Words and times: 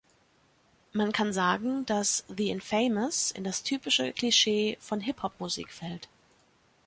Man 0.93 1.11
kann 1.11 1.31
sagen, 1.31 1.85
dass 1.85 2.25
"The 2.27 2.49
Infamous" 2.49 3.29
in 3.29 3.43
das 3.43 3.61
typische 3.61 4.11
Klischee 4.13 4.79
von 4.79 4.99
Hip-Hop 4.99 5.39
Musik 5.39 5.71
fällt. 5.71 6.09